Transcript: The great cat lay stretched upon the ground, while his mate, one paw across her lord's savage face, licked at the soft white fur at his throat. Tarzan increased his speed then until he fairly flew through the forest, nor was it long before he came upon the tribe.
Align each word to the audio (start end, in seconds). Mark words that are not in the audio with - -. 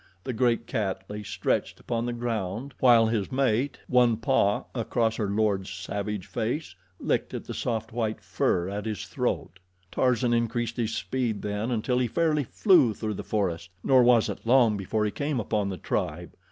The 0.23 0.33
great 0.33 0.65
cat 0.65 1.03
lay 1.09 1.21
stretched 1.21 1.79
upon 1.79 2.07
the 2.07 2.11
ground, 2.13 2.73
while 2.79 3.05
his 3.05 3.31
mate, 3.31 3.77
one 3.87 4.17
paw 4.17 4.65
across 4.73 5.17
her 5.17 5.29
lord's 5.29 5.69
savage 5.69 6.25
face, 6.25 6.73
licked 6.99 7.35
at 7.35 7.43
the 7.43 7.53
soft 7.53 7.91
white 7.93 8.19
fur 8.19 8.67
at 8.67 8.87
his 8.87 9.05
throat. 9.05 9.59
Tarzan 9.91 10.33
increased 10.33 10.77
his 10.77 10.95
speed 10.95 11.43
then 11.43 11.69
until 11.69 11.99
he 11.99 12.07
fairly 12.07 12.45
flew 12.45 12.95
through 12.95 13.13
the 13.13 13.23
forest, 13.23 13.69
nor 13.83 14.01
was 14.01 14.27
it 14.27 14.39
long 14.43 14.75
before 14.75 15.05
he 15.05 15.11
came 15.11 15.39
upon 15.39 15.69
the 15.69 15.77
tribe. 15.77 16.35